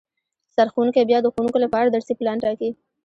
سرښوونکی 0.55 1.03
بیا 1.09 1.19
د 1.23 1.27
ښوونکو 1.33 1.57
لپاره 1.65 1.87
درسي 1.89 2.13
پلان 2.19 2.37
ټاکي 2.43 2.69